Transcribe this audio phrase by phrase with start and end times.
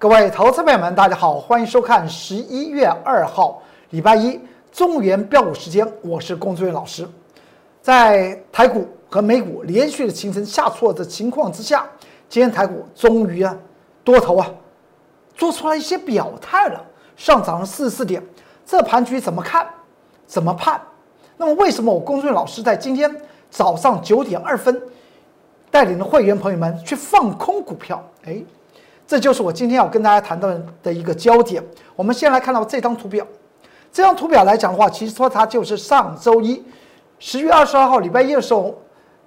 [0.00, 4.40] 各位投资朋友们，大家好，欢迎收看十一月二号礼拜一
[4.72, 7.06] 中原标股时间，我是龚志远老师。
[7.82, 11.86] 在台股和美股连续的形成下挫的情况之下，
[12.30, 13.54] 今天台股终于啊
[14.02, 14.50] 多头啊
[15.36, 16.82] 做出来一些表态了，
[17.14, 18.22] 上涨了四十四点。
[18.64, 19.68] 这盘局怎么看？
[20.26, 20.80] 怎么判？
[21.36, 23.14] 那么为什么我龚志远老师在今天
[23.50, 24.80] 早上九点二分
[25.70, 28.02] 带领的会员朋友们去放空股票？
[28.24, 28.42] 哎。
[29.10, 30.48] 这就是我今天要跟大家谈到
[30.84, 31.60] 的一个焦点。
[31.96, 33.26] 我们先来看到这张图表，
[33.90, 36.62] 这张图表来讲的话，其实说它就是上周一，
[37.18, 38.72] 十月二十二号礼拜一的时候，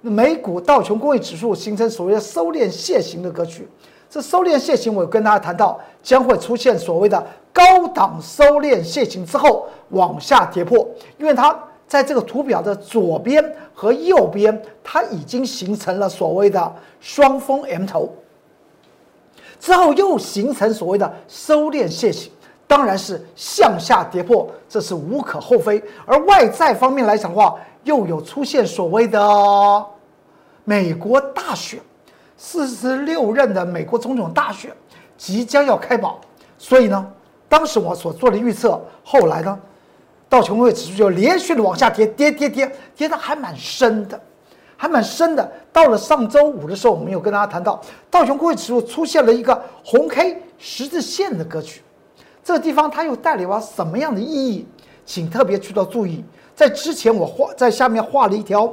[0.00, 3.68] 美股道琼工业指数形成所谓的收敛楔形的格局。
[4.08, 10.78] 这收敛楔形，我跟大家谈到将会出现所谓的高档收敛楔形之后往下跌破，
[11.18, 11.54] 因为它
[11.86, 18.10] 在这个图表的左边和右边，它已经形成了所谓的双峰 M 头。
[19.64, 22.30] 之后又形成所谓的收敛楔形，
[22.66, 25.82] 当然是向下跌破，这是无可厚非。
[26.04, 29.86] 而外在方面来讲的话，又有出现所谓的
[30.64, 31.80] 美国大选，
[32.36, 34.70] 四十六任的美国总统大选
[35.16, 36.20] 即将要开保，
[36.58, 37.10] 所以呢，
[37.48, 39.58] 当时我所做的预测，后来呢，
[40.28, 44.20] 道琼斯指数就连续的往下跌，跌跌跌，跌的还蛮深的。
[44.76, 45.52] 还蛮深的。
[45.72, 47.80] 到了上周五的时候，我们有跟大家谈到，
[48.10, 51.80] 道琼工业指数出现了一个红 K 十字线的格局，
[52.42, 54.66] 这个地方它又带来了什么样的意义？
[55.04, 58.72] 请特别去到注意，在之前我画在下面画了一条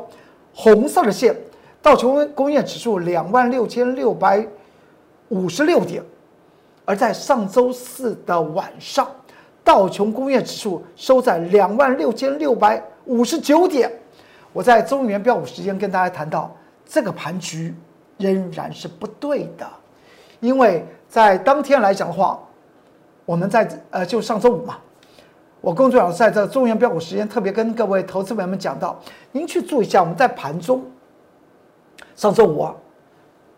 [0.54, 1.36] 红色的线，
[1.82, 4.48] 道琼工业指数两万六千六百
[5.30, 6.02] 五十六点，
[6.86, 9.06] 而在上周四的晚上，
[9.64, 13.92] 道琼工业指数收在两万六千六百五十九点。
[14.54, 16.54] 我在中原标股时间跟大家谈到，
[16.86, 17.74] 这个盘局
[18.18, 19.66] 仍然是不对的，
[20.42, 22.38] 因为在当天来讲的话，
[23.25, 24.78] 我们在呃就上周五嘛，
[25.62, 29.00] 我工作老师在这中原标股时间特别跟各位投资朋友们讲到，
[29.31, 30.84] 您去注意一下，我们在盘中
[32.16, 32.75] 上周五啊，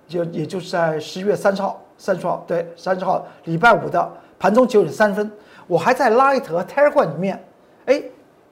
[0.07, 5.31] 就也就是在十一月三十号，三十号对三十号礼拜五的盘中九点三分，
[5.66, 7.44] 我还在 Light 和 Telegram 里面，
[7.88, 8.03] 哎。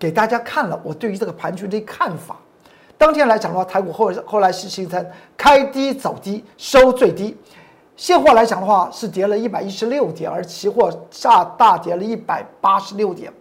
[0.01, 2.35] 给大家看了我对于这个盘局的看法。
[2.97, 5.05] 当天来讲的话，台股后后来是形成
[5.37, 7.37] 开低走低收最低，
[7.95, 13.31] 现货来讲的话是跌了一百一十六点，而期货下大跌了一百八十六点。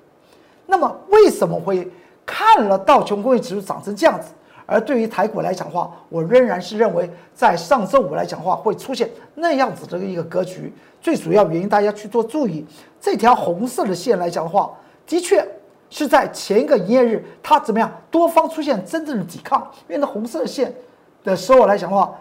[0.66, 1.91] 那么为什么会
[2.26, 4.28] 看了道琼工业指数涨成这样子，
[4.66, 10.71] 而对于台股来讲的话，我仍然是认为在上周五来讲的话会出现那样子的一个格局。
[11.00, 12.66] 最主要原因大家去做注意，
[13.00, 14.71] 这条红色的线来讲的话，
[15.06, 15.42] 的确。
[15.90, 17.92] 是在前一个营业日，它怎么样？
[18.10, 20.74] 多方出现真正的抵抗，因为那红色线
[21.22, 22.16] 的时候来讲的话，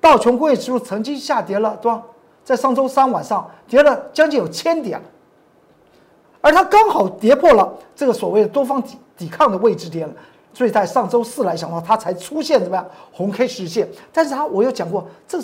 [0.00, 2.02] 道琼工业指数曾经下跌了，对吧？
[2.42, 4.98] 在上周三晚上跌了将近有千点，
[6.40, 10.14] 而它刚好跌破了这个所谓的多方抵抵抗的位置点了，
[10.54, 13.86] 所以在上周四来讲的话，它才出现怎么样红 K 实线。
[14.10, 15.38] 但是它我有讲过，这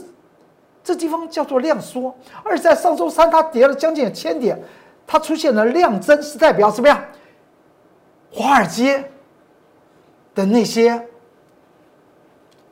[0.82, 4.58] 这地方叫做量缩，而在上周三它跌了将近有千点，
[5.06, 6.98] 它出现了量增，是代表怎么样？
[8.34, 9.04] 华尔街
[10.34, 11.00] 的那些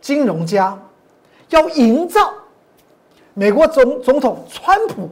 [0.01, 0.77] 金融家
[1.51, 2.33] 要营造
[3.33, 5.09] 美国总总统川普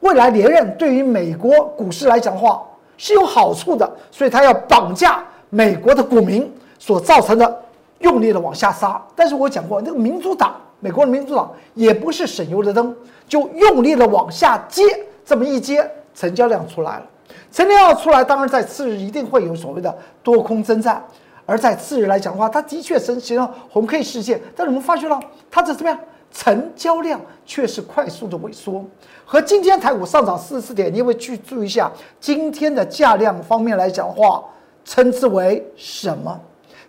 [0.00, 2.62] 未来连任，对于美国股市来讲的话
[2.98, 7.62] 是有好处的，所以他要绑架美国的股民，所造成的
[8.00, 9.00] 用力的往下杀。
[9.14, 12.94] 但是我讲过，那个民主党，美国的民主党也不是省油的灯，
[13.28, 14.82] 就用力的往下接，
[15.24, 17.06] 这么一接，成交量出来了。
[17.52, 21.04] 成交量出来，当然在次日一定会有所谓的多空征战。
[21.46, 25.98] 而在次日来讲的话，它的确呈现了红 K 事件，但是我们发觉了它的怎么样？
[26.32, 28.84] 成交量却是快速的萎缩。
[29.24, 34.42] 和今天台股上涨四十四点，你会去注意一下今天的价量方面来讲的话，
[34.84, 36.40] 称之为什么？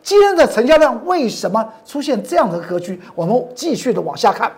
[0.02, 3.00] 今天的成交量为什么出现这样的格局？
[3.14, 4.52] 我们继续的往下看。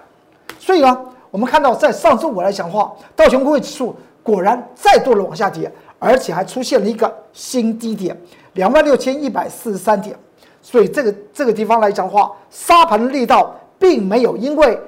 [0.58, 1.02] 所以呢，
[1.32, 5.70] 我们看到在上周五来讲的话，道琼工业指数果然再度的往下跌。
[6.00, 8.16] 而且还出现了一个新低点，
[8.54, 10.16] 两万六千一百四十三点，
[10.62, 14.80] 所以这个这个地方来讲的话，沙盘的力道并没有因为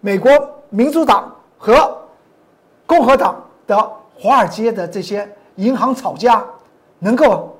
[0.00, 0.30] 美国
[0.70, 1.94] 民主党和
[2.86, 6.44] 共和党的华尔街的这些银行炒家
[6.98, 7.54] 能够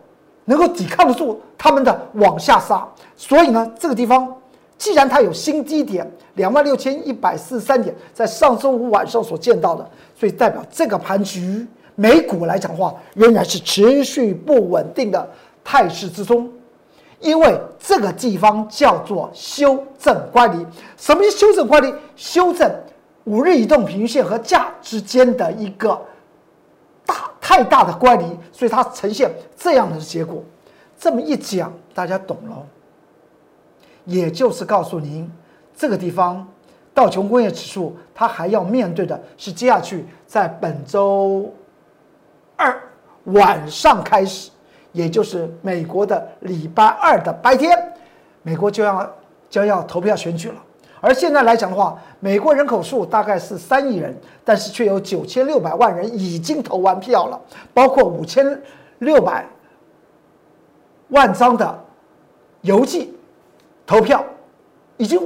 [0.46, 2.86] 能够抵抗得住他们的往下杀，
[3.16, 4.34] 所以呢，这个地方
[4.78, 11.66] 既然它有新低点两万六千一百四十三点，在上周五晚上所见到的，所以代表这个盘局。
[11.94, 15.28] 美股来讲的话，仍然是持续不稳定的
[15.62, 16.50] 态势之中，
[17.20, 20.66] 因为这个地方叫做修正乖离。
[20.96, 21.94] 什么是修正乖离？
[22.16, 22.70] 修正
[23.24, 26.00] 五日移动平均线和价之间的一个
[27.06, 30.42] 大太大的乖离，所以它呈现这样的结果。
[30.98, 32.66] 这么一讲，大家懂了。
[34.04, 35.30] 也就是告诉您，
[35.74, 36.46] 这个地方
[36.92, 41.50] 道琼工业指数它还要面对的是接下去在本周
[42.56, 42.80] 二
[43.24, 44.50] 晚上开始，
[44.92, 47.92] 也就是美国的礼拜二的白天，
[48.42, 49.10] 美国就要
[49.48, 50.56] 将要投票选举了。
[51.00, 57.38] 而现在来讲的话，美国人口数大概是三亿人，但是却有九千六百万人已经投完票了，
[57.74, 58.62] 包括五千
[59.00, 59.46] 六百
[61.08, 61.84] 万张的
[62.62, 63.14] 邮寄
[63.86, 64.24] 投票
[64.96, 65.20] 已经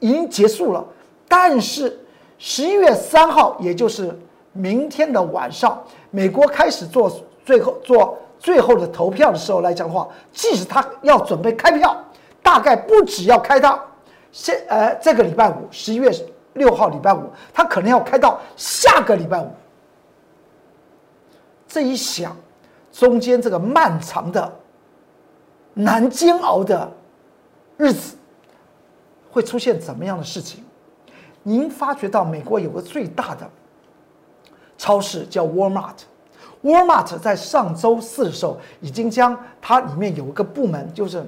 [0.00, 0.82] 已经结束了。
[1.28, 1.98] 但是
[2.38, 4.18] 十一月三号，也就是
[4.54, 5.78] 明天的晚上，
[6.10, 7.12] 美国开始做
[7.44, 11.94] 最后做最后的投票的时候来讲的话，即使他要准备开票，
[12.42, 13.78] 大概不只要开到。
[14.32, 16.10] 现呃，这个礼拜五，十一月
[16.54, 17.22] 六号礼拜五，
[17.52, 19.50] 他可能要开到下个礼拜五。
[21.68, 22.36] 这一想，
[22.90, 24.52] 中间这个漫长的、
[25.74, 26.92] 难煎熬的
[27.76, 28.16] 日子，
[29.30, 30.64] 会出现怎么样的事情？
[31.42, 33.48] 您发觉到美国有个最大的
[34.76, 41.24] 超市叫 Walmart，Walmart 在上周四的时候已经将它里面有一个部门，就是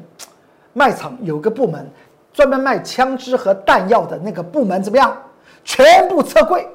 [0.72, 1.90] 卖场有个部门。
[2.32, 5.16] 专门卖枪支和弹药的那个部门怎么样？
[5.64, 6.68] 全部撤柜。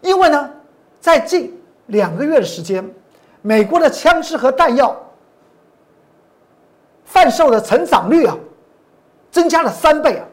[0.00, 0.50] 因为呢，
[1.00, 2.84] 在近两个月的时间，
[3.40, 5.00] 美国的枪支和弹药
[7.04, 8.36] 贩售的成长率啊，
[9.30, 10.26] 增加了三倍啊。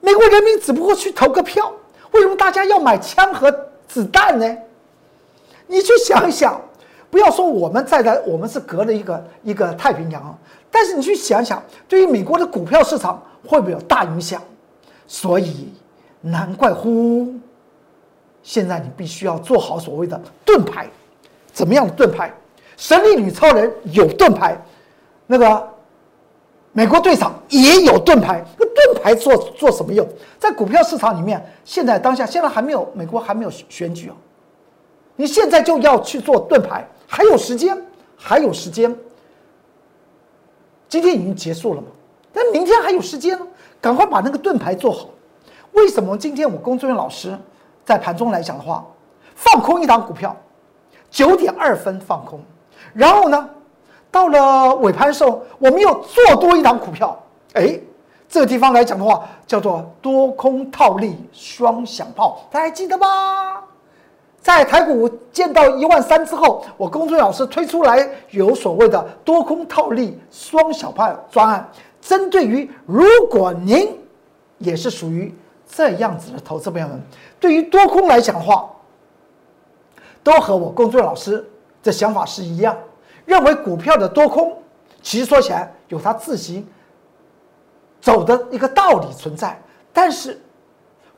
[0.00, 1.72] 美国人民只不过去投个票，
[2.12, 3.54] 为什么大家要买枪和
[3.86, 4.56] 子弹呢？
[5.66, 6.60] 你去想一想，
[7.10, 10.38] 不要说我们在的，我们是隔了一个一个太平洋。
[10.70, 14.42] 但是你去想想，对于美国的股票市场会不会有大影响？
[15.06, 15.72] 所以
[16.20, 17.32] 难怪乎，
[18.42, 20.88] 现在你必须要做好所谓的盾牌。
[21.52, 22.32] 怎么样的盾牌？
[22.76, 24.56] 神力女超人有盾牌，
[25.26, 25.68] 那个
[26.72, 28.44] 美国队长也有盾牌。
[28.88, 30.06] 盾牌做做什么用？
[30.38, 34.14] 在股票市场里面，现在当下现在还没有美国还没有选举哦，
[35.16, 37.76] 你现在就要去做盾牌，还有时间，
[38.16, 38.96] 还有时间。
[40.88, 41.88] 今天已经结束了嘛？
[42.32, 43.46] 但明天还有时间呢，
[43.78, 45.08] 赶快把那个盾牌做好。
[45.72, 47.36] 为什么今天我工作人员老师
[47.84, 48.86] 在盘中来讲的话，
[49.34, 50.34] 放空一档股票，
[51.10, 52.40] 九点二分放空，
[52.94, 53.50] 然后呢，
[54.10, 57.22] 到了尾盘的时候，我们又做多一档股票。
[57.54, 57.78] 哎，
[58.28, 63.62] 这个地方来讲的话，叫做多空套利双响炮，大家还记得吗？
[64.40, 71.68] 在台股见到一万三之后，我公孙老师推出来有所谓的多空套利双小派专案，
[72.00, 73.98] 针对于如果您
[74.58, 75.34] 也是属于
[75.66, 77.02] 这样子的投资朋友们，
[77.40, 78.70] 对于多空来讲的话，
[80.22, 81.44] 都和我公孙老师
[81.82, 82.76] 的想法是一样，
[83.24, 84.56] 认为股票的多空
[85.02, 86.66] 其实说起来有它自行
[88.00, 89.60] 走的一个道理存在，
[89.92, 90.40] 但是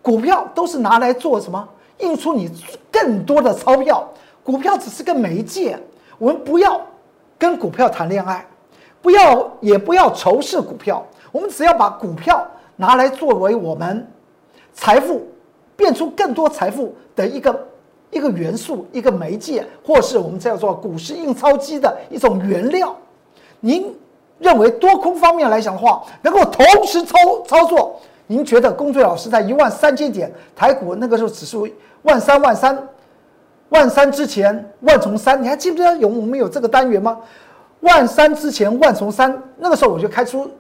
[0.03, 1.69] 股票都是拿来做什么？
[1.99, 2.51] 印出你
[2.91, 4.09] 更多的钞票，
[4.43, 5.79] 股票只是个媒介，
[6.17, 6.81] 我们不要
[7.39, 8.47] 跟股票谈恋爱，
[9.03, 12.47] 不要也不要仇视股票，我们只要把股票
[12.77, 14.11] 拿来作为我们
[14.73, 15.29] 财富
[15.77, 17.69] 变出更多财富的一个
[18.11, 22.97] 一个元素，一个媒介，或是我们叫做股市印钞机的一种原料。
[23.61, 23.95] 您
[24.41, 27.17] 认为多空方面来讲的话，能够同时操
[27.47, 28.01] 操作？
[28.27, 31.69] 您觉得龚俊老师在一万三千点台股那个时候指数？
[32.03, 32.89] 万三万三，
[33.69, 37.19] 万三之前万重三，你还记不记得有我们有这个单元吗？
[37.81, 40.51] 万三之前万重三，那个时候我就开出，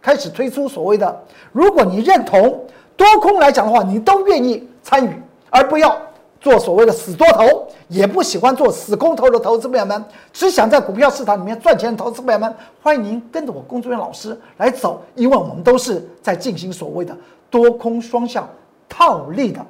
[0.00, 2.64] 开始推出所谓的，如果你认同
[2.96, 5.96] 多空来讲的话，你都愿意参与，而不要
[6.44, 17.16] 做所谓的死多头，也不喜欢做死空头的投资朋友们，只想在股票市场里面赚钱的投资朋友们，欢迎您跟着我工作人员老师来走，因为我们都是在进行所谓的
[17.48, 18.46] 多空双向
[18.86, 19.64] 套利的。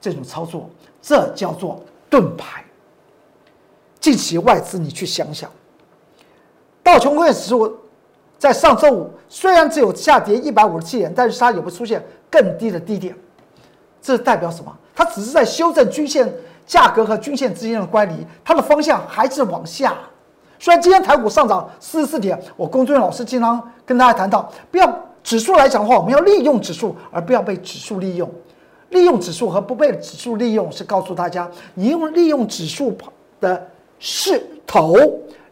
[0.00, 0.70] 这种操作，
[1.02, 1.78] 这叫做
[2.08, 2.64] 盾牌。
[4.00, 5.50] 近期外资，你去想想，
[6.82, 7.76] 道琼工业指数
[8.38, 13.14] 在上周五虽然只有下跌一百五十七点，但是它也会出现更低的低点。
[14.06, 14.72] 这代表什么？
[14.94, 16.32] 它只是在修正均线
[16.64, 19.94] 价格和均线之间的乖离，它的方向还是往下。
[20.58, 28.30] 虽然今天台股上涨四十四点，我工作人员老师经常跟大家谈到，不要指数来讲的话，我们要利用指数，而不要被指数利用。
[28.90, 32.96] 利用指数和不被指数利用，是告诉大家，你用利用指数
[33.40, 34.94] 的势头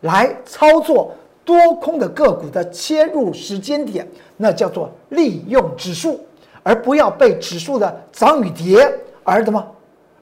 [0.03, 1.13] 来操作
[1.45, 6.25] 多空的个股的切入时间点，那叫做利用指数，
[6.65, 8.93] 而不要被指数的涨与跌
[9.23, 9.69] 而的吗？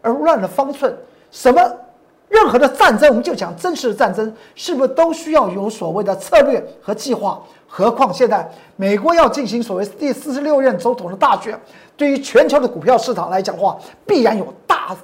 [0.02, 0.94] 而乱了方寸。
[1.30, 1.62] 什么？
[2.28, 7.38] 任何的战争，我们就讲真实的战争，是不是都需要有所谓的策略和计划？
[7.68, 11.58] 何况现在美国要进行所谓第四十六任总统的大选，
[11.94, 14.96] 对于全球的股票市场来讲的话，必然有大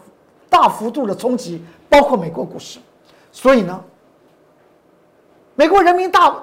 [0.49, 2.79] 大幅度的冲击，包括美国股市。
[3.31, 3.79] 所以呢，
[5.55, 6.35] 美国人民大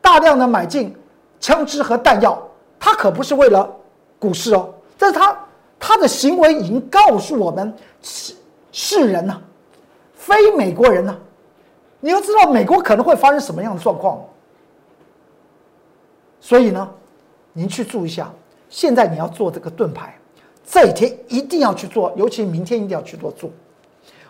[0.00, 0.96] 大量的买进
[1.40, 2.40] 枪支和弹药，
[2.78, 3.68] 他可不是为了
[4.18, 5.38] 股市哦，但是他
[5.78, 8.34] 他的行为已经告诉我们世
[8.72, 9.40] 世人呢。
[10.14, 11.14] 非美国人呢？
[12.00, 14.24] 你要知道美国可能会发生什么样的状况，
[16.40, 16.90] 所以呢，
[17.52, 18.32] 您去注意一下。
[18.70, 20.18] 现在你要做这个盾牌，
[20.66, 23.50] 这一天一定要去做，尤其明天一定要去做做。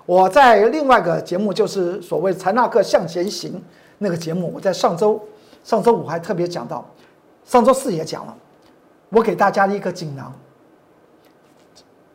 [0.05, 3.63] 我在另外一个节目，就是所谓“财纳克向前行”
[3.99, 5.23] 那个节目，我在上周
[5.63, 6.85] 上周五还特别讲到，
[7.45, 8.37] 上周四也讲了，
[9.15, 10.33] 我给大家一个锦囊。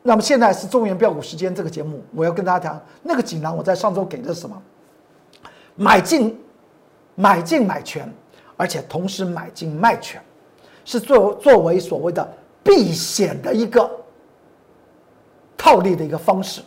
[0.03, 3.55] 那么现在是中原标股时间这个节目，我要跟大家讲那个锦囊。
[3.55, 4.61] 我在上周给的是什么？
[5.75, 6.37] 买进、
[7.15, 8.11] 买进买权，
[8.57, 10.21] 而且同时买进卖权，
[10.83, 12.27] 是作作为所谓的
[12.63, 13.89] 避险的一个
[15.57, 16.61] 套利的一个方式。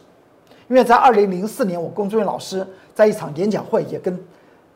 [0.68, 4.18] 因为在二零零四年，我龚中元老师在一场演讲会也跟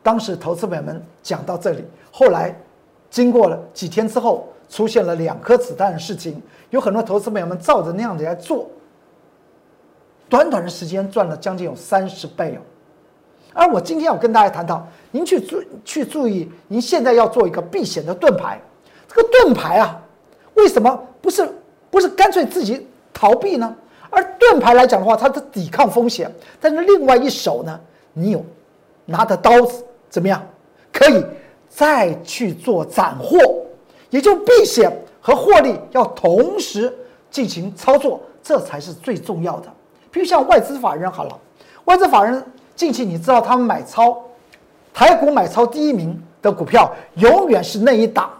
[0.03, 1.83] 当时投资朋友们讲到这里。
[2.11, 2.55] 后来
[3.09, 4.47] 经过了几天之后。
[4.69, 8.69] 出现了两颗子弹的事情，有很多投资朋友们照着那样子来做，
[10.27, 12.61] 短短的时间赚了将近有三十倍哦。
[13.53, 18.61] 而我今天要跟大家谈到，您去注去注意，您现在要做一个避险的盾牌，
[19.07, 19.99] 这个盾牌啊，
[20.53, 21.49] 为什么不是
[21.89, 23.75] 不是干脆自己逃避呢？
[24.09, 26.31] 而盾牌来讲的话，它的抵抗风险，
[26.61, 27.79] 但是另外一手呢，
[28.13, 28.45] 你有
[29.05, 30.45] 拿着刀子怎么样，
[30.93, 31.25] 可以
[31.67, 33.56] 再去做斩获。
[34.09, 36.93] 也就避险和获利要同时
[37.29, 39.67] 进行操作，这才是最重要的。
[40.09, 41.39] 比如像外资法人好了，
[41.85, 42.43] 外资法人
[42.75, 44.17] 近期你知道他们买超
[44.93, 48.31] 台股买超第一名的股票，永远是那一档，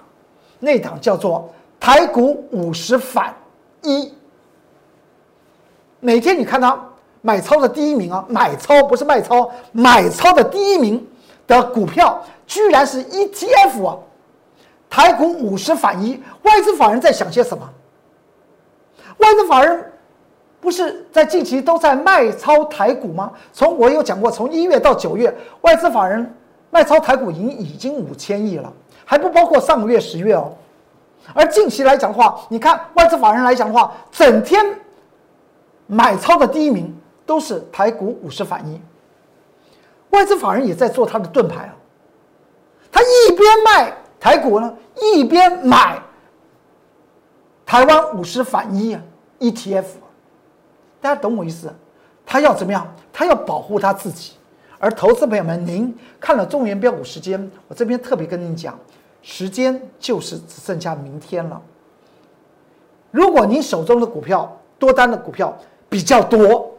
[0.60, 3.36] 那一档叫做台股五十反
[3.84, 4.12] 一。
[6.00, 6.80] 每天你看他
[7.22, 11.06] 买超的第一名啊，买超不是卖超，买超的第一名
[11.46, 13.98] 的股票居然是 ETF 啊。
[14.90, 17.70] 台股五十反一，外资法人在想些什么？
[19.18, 19.92] 外资法人
[20.60, 23.32] 不是在近期都在卖超台股吗？
[23.52, 26.36] 从我有讲过，从一月到九月，外资法人
[26.72, 28.72] 卖超台股已经已经五千亿了，
[29.06, 30.54] 还不包括上个月十月哦。
[31.34, 34.64] 而近期来讲的话，你看外资法人来讲的话，整天
[35.86, 38.80] 买超的第一名都是台股五十反一，
[40.12, 41.76] 外资法人也在做他的盾牌啊，
[42.92, 43.94] 他一边卖。
[44.20, 46.02] 台股呢，一边买
[47.66, 49.02] 台湾五十反一啊
[49.40, 49.86] ETF，
[51.00, 51.74] 大家懂我意思？
[52.26, 52.88] 他要怎么样？
[53.14, 54.34] 他要保护他自己。
[54.80, 58.78] 而投资朋友们，您看了中原标股时间，我这边特别跟您讲，
[59.22, 61.62] 时间就是只剩下明天了。
[63.12, 65.58] 如果您手中的股票多单的股票
[65.90, 66.72] 比较多，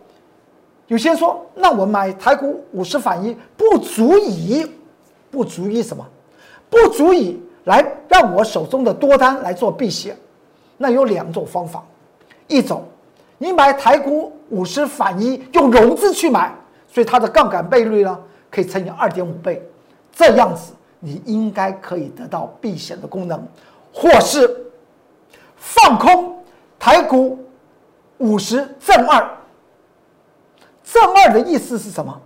[0.87, 4.71] 有些人说，那我买台股五十反一不足以，
[5.31, 6.07] 不足以什么？
[6.71, 10.17] 不足以来让我手中的多单来做避险，
[10.77, 11.83] 那有两种方法，
[12.47, 12.85] 一种
[13.39, 16.55] 你买台股五十反一用融资去买，
[16.87, 18.19] 所以它的杠杆倍率呢
[18.51, 19.63] 可以乘以二点五倍，
[20.13, 23.47] 这样子你应该可以得到避险的功能，
[23.93, 24.65] 或是
[25.57, 26.43] 放空
[26.79, 27.39] 台股
[28.19, 29.29] 五十正二，
[30.85, 32.21] 正二的意思是什么？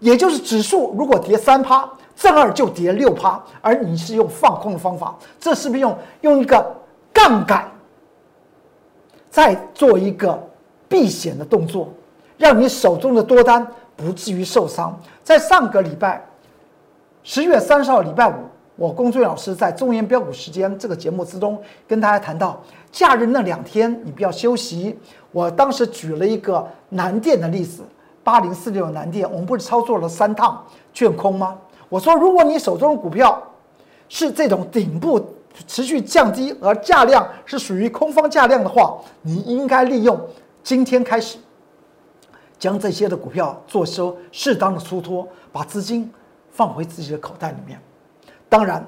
[0.00, 1.88] 也就是指数如果跌三趴。
[2.16, 6.74] 正二就跌六趴，而你是用放空的方法，这是不是用用一个
[7.12, 7.70] 杠杆，
[9.30, 10.42] 再做一个
[10.88, 11.90] 避险的动作，
[12.38, 14.98] 让你手中的多单不至于受伤？
[15.22, 16.24] 在上个礼拜
[17.22, 18.34] 十月三十号礼拜五，
[18.76, 22.58] 我龚俊老师在中原标股时间这个节目之中跟大家谈到，
[22.90, 24.98] 假日那两天你不要休息。
[25.32, 27.82] 我当时举了一个南电的例子，
[28.24, 31.58] 八零四六南电，我们不是操作了三趟卷空吗？
[31.88, 33.40] 我说，如果你手中的股票
[34.08, 35.24] 是这种顶部
[35.66, 40.20] 持续降低，而价量是属于空方价量的话，你应该利用
[40.62, 41.38] 今天开始，
[42.58, 46.12] 将这些的股票做收适当的出脱，把资金
[46.50, 47.80] 放回自己的口袋里面。
[48.48, 48.84] 当然，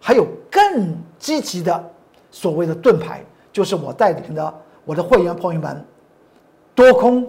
[0.00, 1.92] 还有更积极的
[2.30, 5.84] 所谓的盾牌，就是我带领的我的会员朋友们
[6.74, 7.26] 多空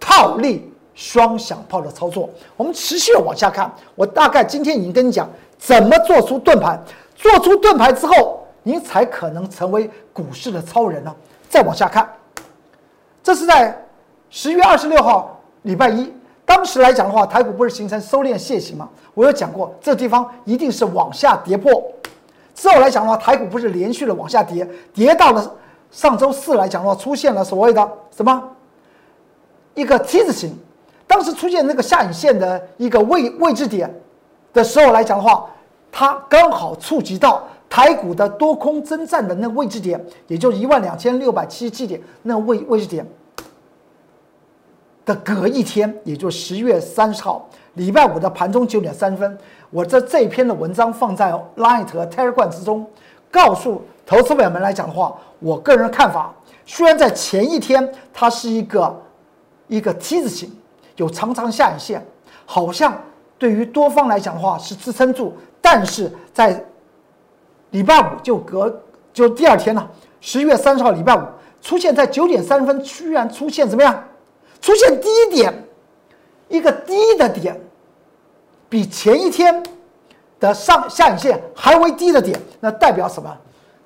[0.00, 0.72] 套利。
[0.98, 3.72] 双响炮的操作，我们持续往下看。
[3.94, 6.76] 我大概今天已经跟你讲怎么做出盾牌。
[7.14, 11.14] 做出盾牌之后，您才可能成为股市的超人呢？
[11.48, 12.08] 再往下看，
[13.22, 13.80] 这是在
[14.28, 16.12] 十月二十六号礼拜一，
[16.44, 18.88] 当时来讲的话，台股不是形成收敛楔形吗？
[19.14, 21.80] 我有讲过，这地方一定是往下跌破。
[22.56, 25.54] 之后来讲的话，台股不是连续的往下跌，跌到了
[25.92, 28.42] 上周四来讲的话，出现了所谓的什么
[29.74, 30.58] 一个 T 字形。
[31.08, 33.92] 当时出现那个下影线的一个位位置点
[34.52, 35.48] 的时候来讲的话，
[35.90, 43.04] 它刚好触及到台股的多空征战的那个位置点，也就一万两千六百七十七点那个位位置点
[45.04, 49.38] 的隔一天，也就十月三十号礼拜五的盘中九点三分。
[49.70, 52.86] 我这这一篇的文章放在 Light 和 Telegram 之中，
[53.30, 56.34] 告诉投资朋友们来讲的话，我个人的看法，
[56.66, 59.02] 虽然在前一天它是一个
[59.68, 60.50] 一个 T 字形，
[60.98, 62.06] 有长长下影线，
[62.44, 62.96] 好像
[63.38, 66.64] 对于多方来讲的话是支撑住，但是在
[67.70, 69.88] 礼拜五就隔就第二天呢，
[70.20, 71.22] 十一月三十号礼拜五
[71.62, 74.04] 出现在九点三十分，居然出现怎么样？
[74.60, 75.52] 出现低点，
[76.48, 77.58] 一个低的点。
[78.68, 79.62] 比前一天
[80.38, 83.34] 的上下影线还为低的点，那代表什么？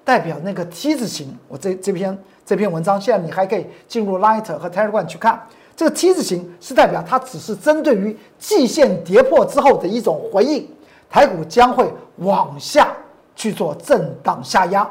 [0.03, 1.39] 代表那个梯字形。
[1.47, 5.41] 我这这篇这篇文章，现在你还可以进入 Light 和 Telegram 去看。
[5.75, 10.69] 这个 T 字形是代表它只是针对于季线跌破之后的一种回应，
[11.09, 12.95] 台股将会往下
[13.35, 14.89] 去做震荡下压。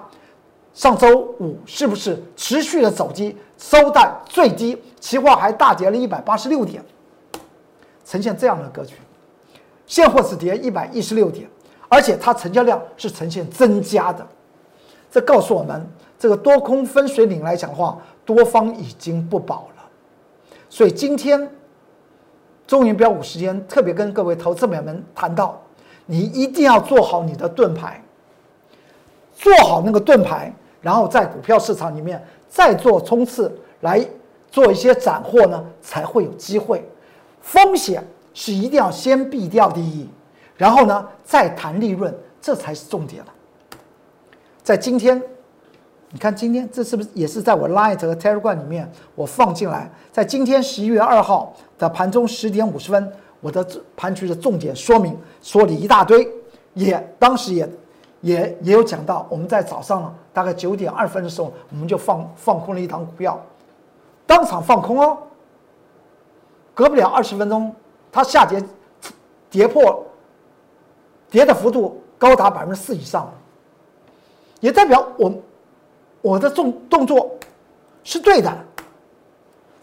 [0.74, 4.82] 上周五是不是持续的走低，收在最低？
[5.00, 6.84] 期货还大跌了一百八十六点，
[8.06, 8.96] 呈现这样的格局。
[9.86, 11.50] 现货只跌一百一十六点，
[11.90, 14.26] 而且它成交量是呈现增加的，
[15.12, 15.86] 这告诉我们，
[16.18, 19.81] 这个多空分水岭来讲的话，多方已经不保了。
[20.72, 21.48] 所以今天
[22.66, 25.62] 中原标五时间特别跟各位投资者们谈到，
[26.06, 28.02] 你一定要做好你的盾牌，
[29.36, 34.04] 做好那个盾牌，然后在股票市场里面再做冲刺，来
[34.50, 36.84] 做一些斩获呢，才会有机会，
[37.42, 38.04] 风险。
[38.34, 40.08] 是一定要先避掉第一，
[40.56, 43.34] 然后呢再谈利润，这才是重点了。
[44.64, 45.22] 在今天，
[46.14, 49.90] 你看今天这是不是也是在我 Light 和 Telegram 里面我放进来？
[50.12, 56.28] 在今天十一月二号的盘中十点五十分，我的盘局的重点说明说了一大堆，
[56.74, 57.70] 也当时也
[58.20, 63.42] 也也有讲到，我们在早上大概九点二分的时候，我们就放放空了一档股票，
[64.26, 65.18] 当场放空哦，
[66.74, 67.74] 隔不了二十分钟。
[68.12, 68.62] 它下跌，
[69.50, 70.06] 跌破，
[71.30, 73.32] 跌的幅度高达百分之四以上，
[74.60, 75.32] 也代表我
[76.22, 77.32] 我的动动作
[78.04, 78.52] 是对的。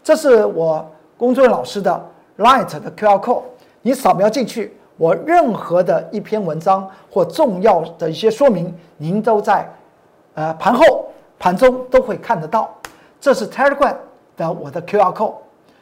[0.03, 3.43] 这是我工作人员老师的 Light 的 QR code，
[3.81, 9.69] 你扫描进去，我任何的一篇文章或重要的一些说明，您都在
[10.33, 12.73] 呃盘后、盘中都会看得到。
[13.21, 13.95] 这是 Telegram
[14.37, 15.33] 的我的 QR code。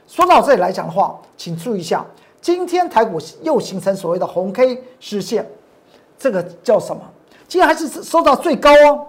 [0.07, 2.05] 说到这里来讲的话，请注意一下。
[2.41, 5.45] 今天台股又形成所谓的红 K 实线，
[6.17, 7.01] 这个叫什么？
[7.47, 9.05] 今天还是收到最高哦。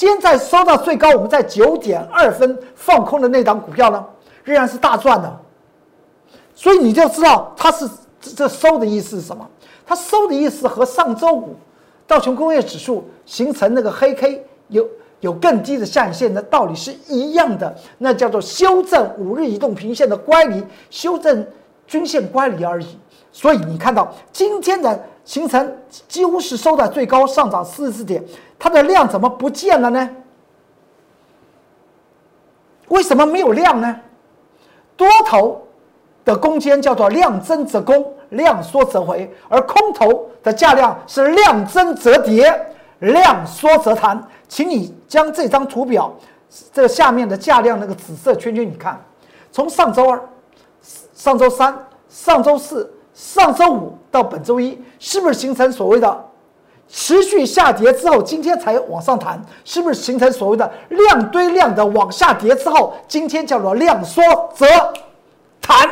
[0.00, 4.02] 今天在收到最高，我们在九点二分放空的那档股票呢，
[4.44, 5.40] 仍然是大赚的。
[6.54, 7.86] 所以你就知道它是
[8.18, 9.46] 这收的意思是什么？
[9.84, 11.54] 它收的意思和上周五
[12.06, 14.88] 道琼工业指数形成那个黑 K 有
[15.20, 21.46] 有更低的下影线的道理是一样的，那叫做修正五日移动平线的乖离，修正。
[21.86, 22.86] 均线乖离而已，
[23.32, 25.76] 所以你看到今天的形成
[26.08, 28.24] 几乎是收在最高，上涨四十四点，
[28.58, 30.10] 它的量怎么不见了呢？
[32.88, 34.00] 为什么没有量呢？
[34.96, 35.62] 多头
[36.24, 44.22] 的攻坚叫做量增则攻，量缩则回，而空头的价量是量增则跌，量缩则弹。
[44.48, 46.12] 请你将这张图表
[46.72, 49.00] 这下面的价量那个紫色圈圈，你看，
[49.52, 50.20] 从上周二。
[51.12, 56.24] 上周三、上周四、上周五到本周一，是不是形成所谓的
[56.88, 59.40] 持续下跌之后，今天才往上弹？
[59.64, 64.22] 是不是形成所谓的量堆量的往下跌之后，今天叫做量缩
[64.54, 64.66] 则
[65.60, 65.88] 弹？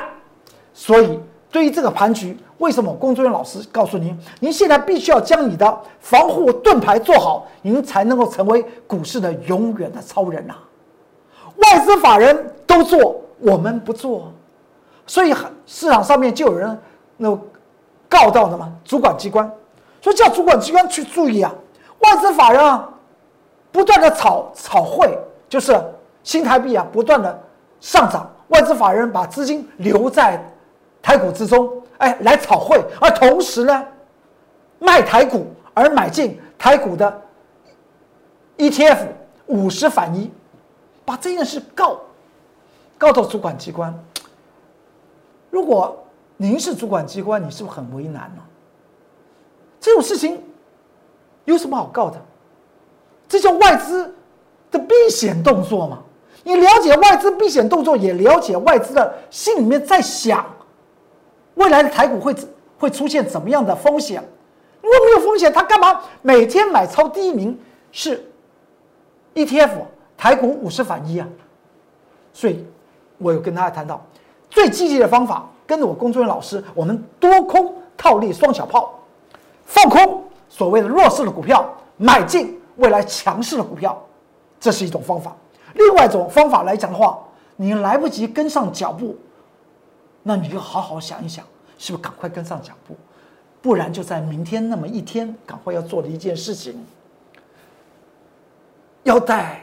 [0.72, 10.54] 所以，对于这个盘局，为什么工作人员老师告诉您，您现在必须要将你的防护盾牌做好，您才能够成为股市的永远的超人呐！
[11.56, 14.32] 外资法人都做，我们不做。
[15.06, 15.34] 所以
[15.66, 16.78] 市场上面就有人
[17.18, 17.36] 那
[18.08, 19.50] 告到的嘛，主管机关，
[20.00, 21.52] 所以叫主管机关去注意啊，
[21.98, 22.88] 外资法人啊，
[23.70, 25.78] 不断的炒炒汇，就是
[26.22, 27.38] 新台币啊不断的
[27.80, 30.42] 上涨，外资法人把资金留在
[31.02, 33.84] 台股之中，哎，来炒汇，而同时呢，
[34.78, 37.22] 卖台股而买进台股的
[38.56, 39.06] ETF
[39.46, 40.30] 五十反一，
[41.04, 41.98] 把这件事告
[42.96, 43.92] 告到主管机关。
[45.50, 46.04] 如果
[46.38, 48.42] 您是主管机关，你是不是很为难呢？
[49.80, 50.40] 这种事情
[51.44, 52.16] 有什么好告的？
[53.28, 54.14] 这叫外资
[54.70, 55.98] 的避险动作嘛？
[56.44, 60.46] 你了解外资避险动作，也了解外资的心里面在想，
[61.54, 62.34] 未来的台股会
[62.78, 64.22] 会出现怎么样的风险？
[64.80, 67.58] 如果没有风险，他干嘛每天买超第一名
[67.90, 68.24] 是
[69.34, 69.70] ETF
[70.16, 71.26] 台股五十反一啊？
[72.32, 72.64] 所以，
[73.18, 74.06] 我有跟大家谈到
[74.48, 78.98] 最积极的方法，跟着我工作人员老师，我们多空套利双小炮，
[79.66, 84.02] 放空所谓的弱势的股票，买进未来强势的股票，
[84.58, 85.36] 这是一种方法。
[85.74, 87.18] 另外一种方法来讲的话，
[87.56, 89.14] 你来不及跟上脚步，
[90.22, 91.44] 那你就好好想一想，
[91.76, 92.96] 是不是赶快跟上脚步？
[93.60, 96.82] 不然就在明天那么一天，赶快要做的一件事情，
[99.02, 99.60] 要在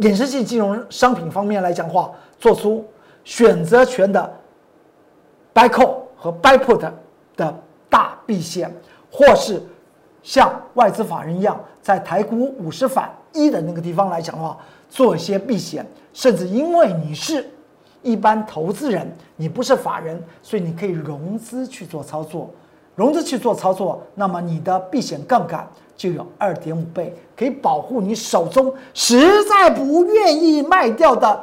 [0.00, 2.84] 衍生性金融商品方面来讲话，做出
[3.24, 4.38] 选择权的
[5.54, 6.90] buy call 和 buy put
[7.36, 8.72] 的大避险，
[9.10, 9.62] 或是
[10.22, 14.56] 像外资法人一样，在台股五十反一的那个地方来讲的话。
[14.92, 17.48] 做一些避险，甚至因为你是
[18.02, 22.50] 一般投资人，你不是法人，所以你可以融资去做操作，
[22.96, 25.64] 融资去做操作，那么你的避险杠杆
[25.96, 31.40] 就有二点五倍，可以保护你手中实在不愿意卖掉的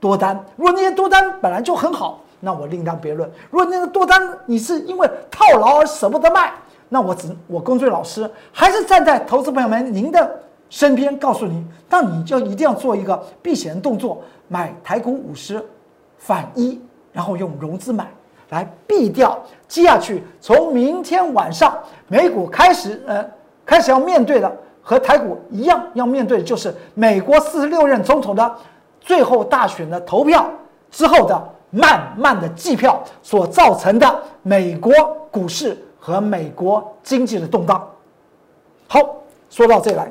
[0.00, 0.44] 多单。
[0.56, 3.30] 如果那些多单本来就很好，那我另当别论。
[3.50, 6.52] 如果那个多单你是因为套牢而舍不得卖，
[6.88, 10.40] 那我只我工作老师还是站在投资朋友们您的。
[10.68, 15.64] 身边告诉你，那你就一定要做一个避险动作，买台股五十
[16.18, 16.80] 反一，
[17.12, 18.10] 然后用融资买
[18.50, 21.72] 来避掉接下去从明天晚上
[22.08, 23.24] 美股开始呃
[23.64, 28.56] 开始要面对的和台股一样要面对的就是美国四十六任总统的
[29.00, 30.50] 最后大选的投票
[30.90, 31.40] 之后的
[31.76, 34.92] 慢慢的计票所造成的美国
[35.30, 37.86] 股市和美国经济的动荡。
[38.88, 39.00] 好，
[39.50, 40.10] 说到这来。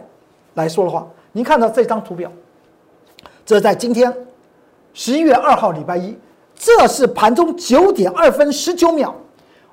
[0.53, 2.31] 来说的话，您看到这张图表，
[3.45, 4.15] 这在今天
[4.93, 6.17] 十一月二号礼拜一，
[6.55, 9.13] 这是盘中九点二分十九秒，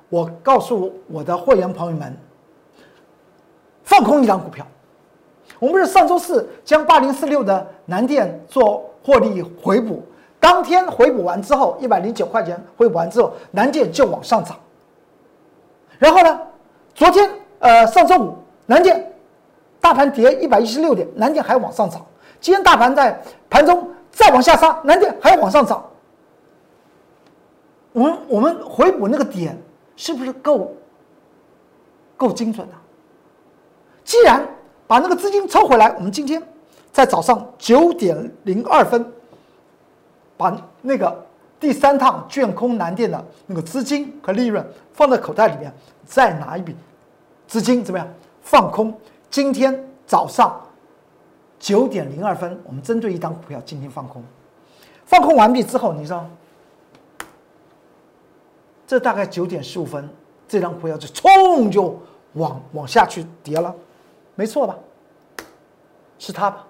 [0.09, 2.17] 我告诉我的会员朋友们，
[3.83, 4.65] 放空一张股票。
[5.59, 10.03] 我们是上周四将八零四六的南电做获利回补，
[10.43, 14.59] 当天回补完之后，一百零九块钱回补完之后，南电就往上涨。
[15.97, 16.37] 然后呢，
[16.93, 17.29] 昨天
[17.59, 19.09] 呃上周五南电。
[19.79, 22.05] 大盘跌一百一十六点，南电还往上涨。
[22.39, 25.83] 今天大盘在盘中再往下杀，南电还往上涨。
[27.91, 29.61] 我们我们回补那个点
[29.97, 30.73] 是不是够
[32.15, 32.73] 够精准的？
[34.05, 34.47] 既然
[34.87, 36.41] 把那个资金抽回来，我们今天
[36.93, 39.05] 在早上九点零二分
[40.37, 41.25] 把那个
[41.59, 45.73] 第三趟卷空南电的那个资金和利润放在口袋里面，
[46.05, 46.75] 再拿一笔
[47.47, 48.07] 资金怎么样
[48.41, 48.93] 放空？
[49.29, 50.61] 今天早上
[51.57, 54.23] 九点零二分，我们针对一档股票进行放空，
[55.05, 56.25] 放空完毕之后，你知道，
[58.85, 60.07] 这大概九点十五分，
[60.47, 61.97] 这张股票就冲就
[62.33, 63.73] 往往下去跌了，
[64.35, 64.75] 没错吧？
[66.19, 66.67] 是它吧？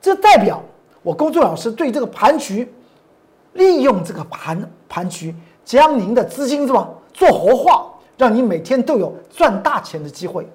[0.00, 0.60] 这代表
[1.02, 2.72] 我工作老师对这个盘局，
[3.54, 5.34] 利用这个盘盘局，
[5.64, 7.86] 将您的资金是吧做活化，
[8.16, 10.48] 让你每天都有赚大钱的机会。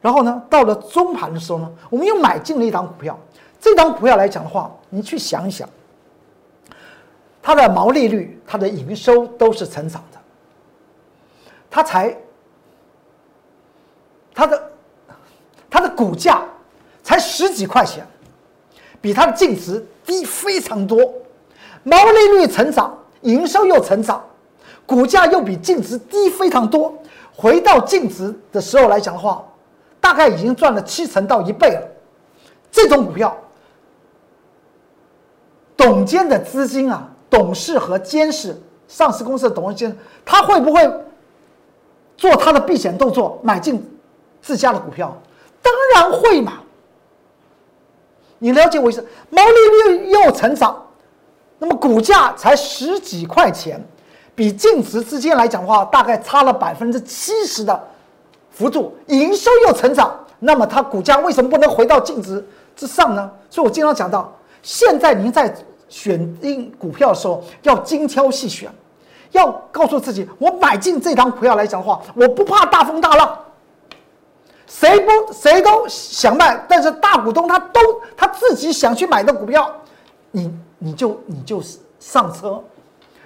[0.00, 3.18] 然后呢，到了中盘的时候呢，我们又买进了一档股票。
[3.58, 5.68] 这档股票来讲的话，你去想一想，
[7.42, 10.18] 它的毛利率、它的营收都是成长的。
[11.68, 12.16] 它才，
[14.32, 14.70] 它的，
[15.68, 16.44] 它的股价
[17.02, 18.06] 才十几块钱，
[19.00, 20.98] 比它的净值低非常多。
[21.82, 24.24] 毛利率成长，营收又成长，
[24.84, 26.92] 股价又比净值低非常多。
[27.34, 29.44] 回到净值的时候来讲的话，
[30.00, 31.82] 大概已经赚了七成到一倍了，
[32.70, 33.36] 这种股票，
[35.76, 40.90] 董监的资金啊，董事和监事，上市公司的董事监，他会不会
[42.16, 43.86] 做他的避险动作，买进
[44.40, 45.16] 自家的股票？
[45.62, 46.62] 当然会嘛。
[48.38, 49.06] 你了解我意思？
[49.30, 50.76] 毛利率又成长，
[51.58, 53.82] 那么股价才十几块钱，
[54.34, 57.80] 比净值之间来讲的话，大概差了百分之七十的。
[58.50, 62.42] 幅度营收又成长，那么它股价为什么不能回到净值
[62.74, 63.30] 之上呢？
[63.50, 65.54] 所以我经常讲到，现在您在
[65.88, 68.70] 选定股票的时候要精挑细选，
[69.32, 73.38] 要告诉自己，我买进这张股票来讲的话，我不怕大风大浪。
[74.66, 77.80] 谁不谁都想卖，但是大股东他都
[78.16, 79.72] 他自己想去买的股票，
[80.32, 81.62] 你你就你就
[82.00, 82.62] 上车，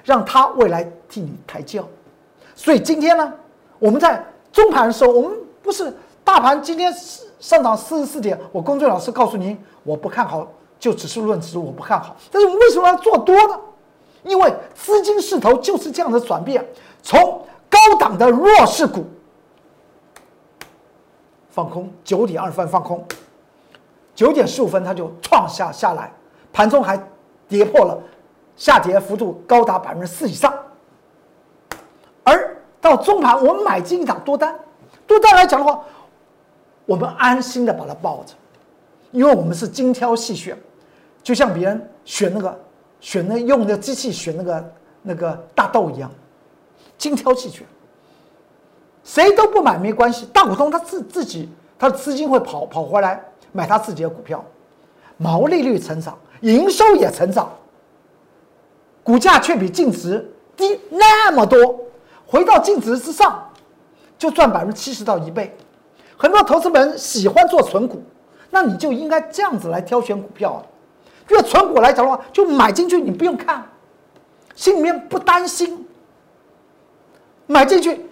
[0.04, 1.86] 让他未来替你抬轿。
[2.54, 3.32] 所以今天呢，
[3.78, 4.22] 我们在
[4.52, 6.94] 中盘的时候，我们不是大盘今天
[7.38, 10.46] 上涨四十四点，我公众老师告诉您，我不看好，
[10.78, 12.14] 就只是论值，我不看好。
[12.30, 13.58] 但是我们为什么要做多呢？
[14.24, 16.62] 因为资金势头就是这样的转变，
[17.02, 17.18] 从
[17.70, 19.06] 高档的弱势股。
[21.50, 23.04] 放空九点二分放空，
[24.14, 26.12] 九点十五分它就创下下来，
[26.52, 26.96] 盘中还
[27.48, 28.00] 跌破了，
[28.56, 30.54] 下跌幅度高达百分之四以上。
[32.22, 34.58] 而到中盘，我们买进一档多单，
[35.06, 35.82] 多单来讲的话，
[36.86, 38.34] 我们安心的把它抱着，
[39.10, 40.56] 因为我们是精挑细选，
[41.22, 42.60] 就像别人选那个
[43.00, 46.10] 选那用那机器选那个那个大豆一样，
[46.96, 47.66] 精挑细选。
[49.02, 54.44] 谁都不买没关系，大股东他自自己他的资金会跑跑回来买他自己的股票，
[55.16, 57.50] 毛利率成长，营收也成长，
[59.02, 61.80] 股价却比净值低那么多，
[62.26, 63.50] 回到净值之上
[64.18, 65.56] 就赚百分之七十到一倍。
[66.16, 68.02] 很多投资人喜欢做存股，
[68.50, 70.62] 那你就应该这样子来挑选股票啊。
[71.30, 73.64] 因为存股来讲的话，就买进去你不用看，
[74.54, 75.86] 心里面不担心，
[77.46, 78.09] 买进去。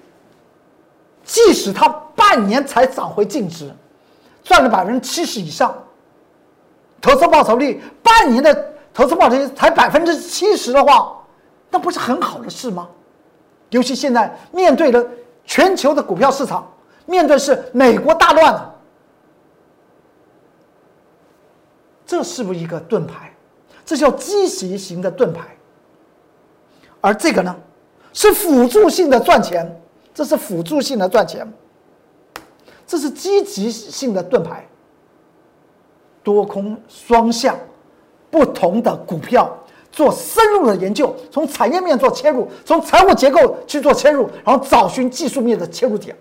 [1.28, 1.86] 即使它
[2.16, 3.70] 半年才涨回净值，
[4.42, 5.76] 赚了百分之七十以上，
[7.02, 11.22] 投资报酬率半年的投资报酬率才百分之七十的话，
[11.70, 12.88] 那不是很好的事吗？
[13.68, 15.06] 尤其现在面对的
[15.44, 16.66] 全球的股票市场，
[17.04, 18.74] 面对是美国大乱了，
[22.06, 23.30] 这是不是一个盾牌？
[23.84, 25.42] 这叫积极型的盾牌，
[27.02, 27.54] 而这个呢，
[28.14, 29.78] 是辅助性的赚钱。
[30.18, 31.46] 这是辅助性的赚钱，
[32.84, 34.66] 这是积极性的盾牌。
[36.24, 37.56] 多空双向，
[38.28, 39.56] 不同的股票
[39.92, 46.16] 做深入的研究，从产业面做切入，从财务结构去做切入，然后找寻技术面的切入点，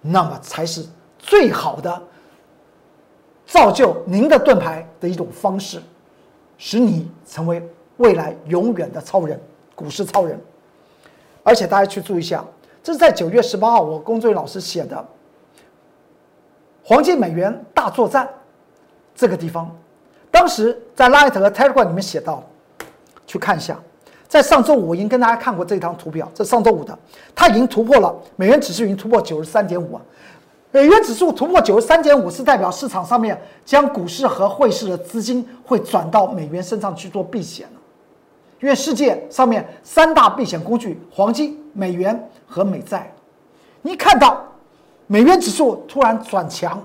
[0.00, 0.86] 那么才是
[1.18, 2.00] 最好的
[3.44, 5.82] 造就您的盾牌的一种方式，
[6.58, 7.60] 使你成为
[7.96, 9.40] 未来永远的超人，
[9.74, 10.40] 股市超人。
[11.44, 12.44] 而且大家去注意一下，
[12.82, 14.96] 这是在九月十八号我工作人员老师写的
[16.82, 18.26] 《黄金美元大作战》
[19.14, 19.70] 这个地方，
[20.30, 22.42] 当时在 Light 和 Telegram 里面写到，
[23.26, 23.78] 去看一下，
[24.26, 26.98] 在上周五我已经跟大家看过这张图表，这上周五的，
[27.34, 30.02] 它已经突破了美元指数已经突破九十三点五啊，
[30.70, 37.80] 美元指数突破九十三点五是代表市场上面将股市和汇市的资金会转到美元身上去做避险了。
[38.60, 43.12] 因为世界上面三大避险工具：黄金、美元和美债。
[43.82, 44.42] 你看到
[45.06, 46.82] 美元指数突然转强，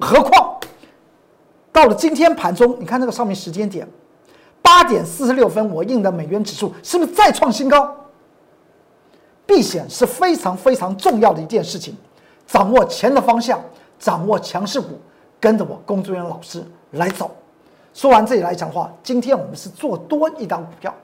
[0.00, 0.58] 何况
[1.70, 3.86] 到了今天盘中，你看那个上面时间点，
[4.60, 7.96] 八点四十六分，我印的美元指数是不是再创新高？
[9.46, 11.96] 避险是非常非常重要的一件事情，
[12.46, 13.62] 掌握钱的方向，
[13.98, 14.98] 掌握强势股，
[15.38, 17.30] 跟着我工作人员老师来走。
[17.94, 20.94] 说完这里来讲话，今天我们是做多一档股票，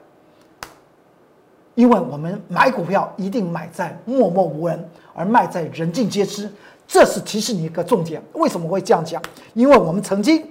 [1.75, 6.51] 因为我们买股票一定买在默默无闻，而卖在人尽皆知。
[6.87, 8.19] 这是提示你一个重点。
[8.33, 9.21] 为什么会这样讲？
[9.53, 10.43] 因为我们曾经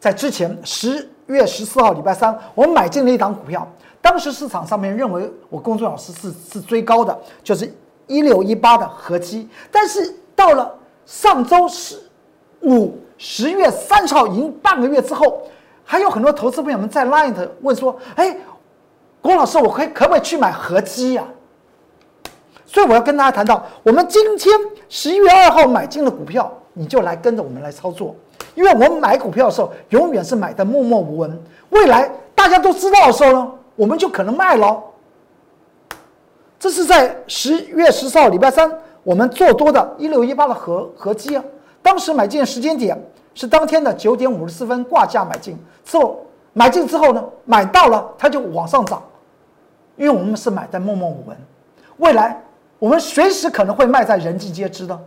[0.00, 3.64] 在之前十月十四号礼拜三，我买进了一档股票，
[4.02, 7.72] 当时市场上面认为我工作老师是是追高的，就是
[8.08, 9.48] 一六一八的合基。
[9.70, 10.74] 但是到了
[11.06, 11.96] 上周十
[12.62, 15.40] 五十月三十号，已经半个月之后。
[15.90, 18.36] 还有很多投资朋友们在 Line 问说：“哎，
[19.20, 21.24] 郭老师，我可以可不可以去买合基呀？”
[22.64, 24.56] 所以我要跟大家谈到，我们今天
[24.88, 28.14] 十一月二号买进了股票，你就来跟着我们来操作，
[28.54, 31.42] 因为我们买股票的时候，永远是买的默默无闻。
[31.70, 34.80] 未来大家都知道的时候呢，我们就可能卖了。
[36.60, 38.72] 这是在十月十四号礼拜三，
[39.02, 41.42] 我们做多的一六一八的合合基啊，
[41.82, 42.96] 当时买进的时间点。
[43.34, 49.02] 是当天的九点五十四分挂价买进，之后买进之后呢，买到了它就往上涨，
[49.96, 51.36] 因为我们是买在默默无闻，
[51.98, 52.42] 未来
[52.78, 54.98] 我们随时可能会卖在人尽皆知的。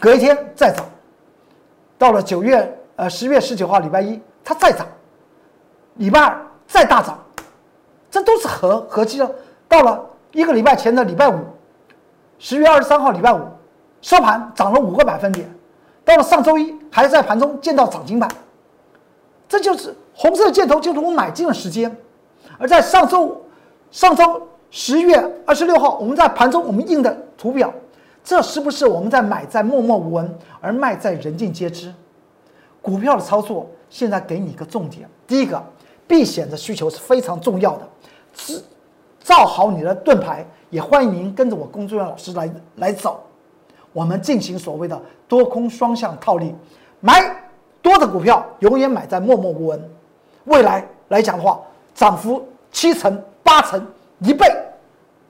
[0.00, 0.84] 隔一天再涨，
[1.98, 4.86] 到了九月呃十月十九号礼拜一它再涨，
[5.94, 7.18] 礼拜二再大涨，
[8.10, 9.34] 这都是合合计的。
[9.68, 11.38] 到了一个礼拜前的礼拜五，
[12.38, 13.40] 十月二十三号礼拜五
[14.00, 15.48] 收盘涨了五个百分点。
[16.04, 18.28] 到了上周一，还在盘中见到涨停板，
[19.48, 21.94] 这就是红色箭头，就是我买进的时间。
[22.58, 23.42] 而在上周五，
[23.90, 27.72] 上周十月二十六号，我们在盘中我们印的图表，
[28.24, 31.92] 这是不是我们在买在默默无闻，而卖在人尽皆知？
[32.80, 35.62] 股票的操作，现在给你一个重点：第一个，
[36.06, 37.88] 避险的需求是非常重要的，
[38.34, 38.62] 制
[39.20, 40.44] 造好你的盾牌。
[40.70, 43.22] 也欢迎您跟着我工作人员老师来来走，
[43.92, 46.54] 我们进行所谓的多空双向套利，
[47.00, 47.34] 买
[47.80, 49.90] 多的股票，永远买在默默无闻。
[50.44, 51.60] 未来来讲的话，
[51.94, 53.86] 涨幅七成、八成、
[54.20, 54.46] 一倍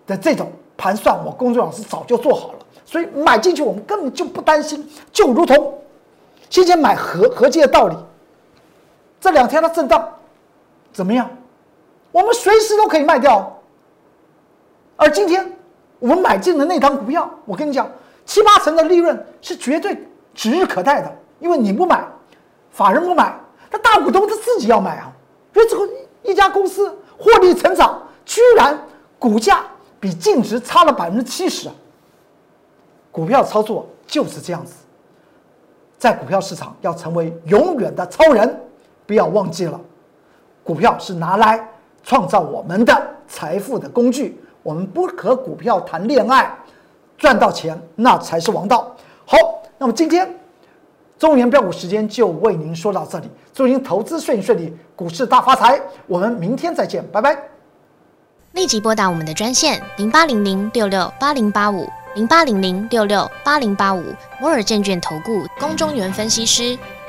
[0.07, 5.79] 的这种盘算，我工作老师早就做好了，所以买进去我们根本就不担心，就如同
[6.49, 7.97] 先前买合合计的道理。
[9.21, 10.09] 这两天的震荡
[10.93, 11.31] 怎么样？
[12.11, 13.59] 我们随时都可以卖掉。
[14.97, 15.51] 而今天
[15.99, 17.91] 我们买进的那张股票，我跟你讲，
[18.25, 19.97] 七八成的利润是绝对
[20.35, 21.13] 指日可待的。
[21.41, 22.07] 因为你不买，
[22.71, 23.37] 法人不买，
[23.71, 25.13] 那大股东他自己要买啊。
[25.53, 25.89] 所以这个
[26.23, 28.81] 一家公司获利成长，居然
[29.19, 29.65] 股价
[29.99, 31.75] 比净值差了百分之七十啊！
[33.11, 34.75] 股票操作就是这样子，
[35.99, 38.61] 在股票市场要成为永远的超人，
[39.05, 39.81] 不要忘记了，
[40.65, 41.69] 股票是拿来
[42.03, 44.41] 创造我们的财富的工具。
[44.63, 46.57] 我们不和股票谈恋爱，
[47.23, 48.93] 赚到钱那才是王道。
[49.25, 49.39] 好，
[49.79, 50.29] 那么今天
[51.17, 55.81] 中原标股时间就为您说到这里，祝您投资顺顺利，股市大发财。
[56.09, 57.39] 我们明天再见，拜拜。
[58.55, 64.03] 立即拨打我们的专线零八零零六六八零八五零八零零六六八零八五
[64.41, 66.77] 摩尔证券投顾公中原分析师。